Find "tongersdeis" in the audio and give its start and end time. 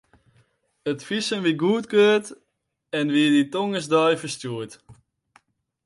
3.53-4.19